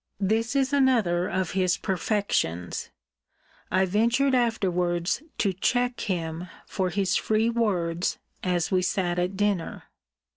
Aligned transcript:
This 0.19 0.55
is 0.55 0.73
another 0.73 1.27
of 1.27 1.51
his 1.51 1.77
perfections. 1.77 2.89
I 3.69 3.85
ventured 3.85 4.33
afterwards 4.33 5.21
to 5.37 5.53
check 5.53 5.99
him 6.01 6.47
for 6.65 6.89
his 6.89 7.15
free 7.15 7.51
words, 7.51 8.17
as 8.41 8.71
we 8.71 8.81
sat 8.81 9.19
at 9.19 9.37
dinner. 9.37 9.83